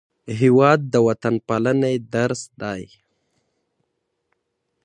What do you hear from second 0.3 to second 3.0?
هېواد د وطنپالنې درس دی.